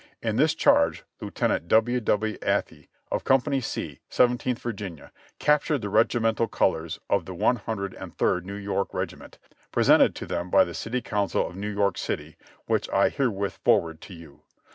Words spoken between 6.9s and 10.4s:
of the One Hundred and Third New York Regiment, presented to